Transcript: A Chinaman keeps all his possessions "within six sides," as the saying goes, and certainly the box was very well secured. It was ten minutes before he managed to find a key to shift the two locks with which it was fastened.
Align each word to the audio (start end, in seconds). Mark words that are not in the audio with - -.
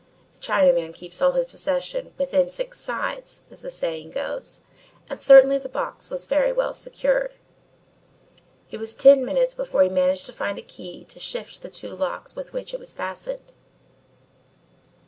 A 0.35 0.39
Chinaman 0.39 0.95
keeps 0.95 1.21
all 1.21 1.33
his 1.33 1.45
possessions 1.45 2.11
"within 2.17 2.49
six 2.49 2.79
sides," 2.79 3.43
as 3.51 3.61
the 3.61 3.69
saying 3.69 4.09
goes, 4.09 4.61
and 5.07 5.21
certainly 5.21 5.59
the 5.59 5.69
box 5.69 6.09
was 6.09 6.25
very 6.25 6.51
well 6.51 6.73
secured. 6.73 7.35
It 8.71 8.79
was 8.79 8.95
ten 8.95 9.23
minutes 9.23 9.53
before 9.53 9.83
he 9.83 9.89
managed 9.89 10.25
to 10.25 10.33
find 10.33 10.57
a 10.57 10.63
key 10.63 11.05
to 11.05 11.19
shift 11.19 11.61
the 11.61 11.69
two 11.69 11.89
locks 11.93 12.35
with 12.35 12.51
which 12.51 12.73
it 12.73 12.79
was 12.79 12.93
fastened. 12.93 13.53